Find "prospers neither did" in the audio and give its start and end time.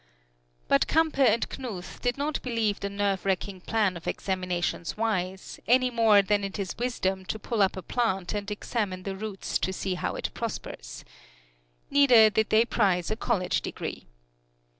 10.33-12.49